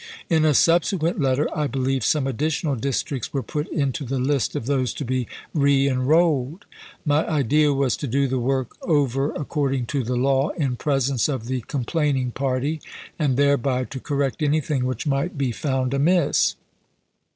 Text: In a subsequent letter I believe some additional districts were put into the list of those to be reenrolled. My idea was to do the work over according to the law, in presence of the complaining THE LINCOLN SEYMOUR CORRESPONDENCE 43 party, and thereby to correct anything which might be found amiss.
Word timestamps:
In 0.31 0.45
a 0.45 0.55
subsequent 0.55 1.19
letter 1.21 1.47
I 1.55 1.67
believe 1.67 2.03
some 2.03 2.25
additional 2.25 2.73
districts 2.75 3.31
were 3.31 3.43
put 3.43 3.67
into 3.69 4.03
the 4.03 4.17
list 4.17 4.55
of 4.55 4.65
those 4.65 4.95
to 4.95 5.05
be 5.05 5.27
reenrolled. 5.55 6.63
My 7.05 7.29
idea 7.29 7.71
was 7.71 7.95
to 7.97 8.07
do 8.07 8.27
the 8.27 8.39
work 8.39 8.71
over 8.81 9.31
according 9.33 9.85
to 9.93 10.03
the 10.03 10.15
law, 10.15 10.49
in 10.57 10.75
presence 10.75 11.29
of 11.29 11.45
the 11.45 11.61
complaining 11.67 12.31
THE 12.35 12.41
LINCOLN 12.43 12.61
SEYMOUR 12.61 12.77
CORRESPONDENCE 12.79 13.19
43 13.19 13.19
party, 13.19 13.19
and 13.19 13.37
thereby 13.37 13.83
to 13.83 13.99
correct 13.99 14.41
anything 14.41 14.85
which 14.87 15.05
might 15.05 15.37
be 15.37 15.51
found 15.51 15.93
amiss. 15.93 16.55